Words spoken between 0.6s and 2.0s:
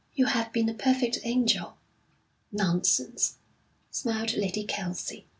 a perfect angel.'